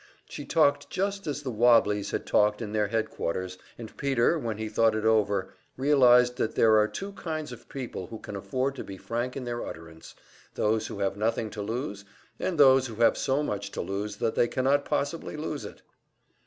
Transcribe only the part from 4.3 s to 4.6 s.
when